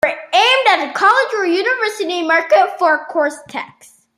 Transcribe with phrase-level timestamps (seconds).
[0.03, 4.01] They were aimed at a college or university market, for course texts.